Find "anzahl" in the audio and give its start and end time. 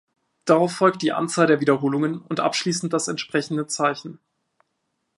1.11-1.45